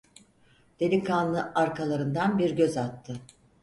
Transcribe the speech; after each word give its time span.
Delikanlı 0.79 1.51
arkalarından 1.55 2.37
bir 2.39 2.51
göz 2.51 2.77
attı. 2.77 3.21